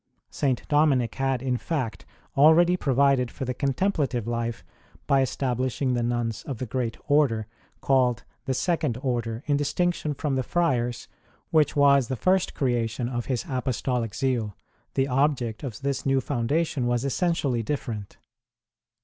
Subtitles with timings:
[0.31, 0.67] St.
[0.67, 4.63] Dominic had, in fact, already provided for the contempla tive life
[5.05, 7.45] by establishing the nuns of the Great Order
[7.81, 11.07] (called the" Second Order" in distinction from the Friars
[11.51, 14.57] which was the first creation of his apostolic zeal;
[14.95, 18.17] the object of this new founda tion was essentially different.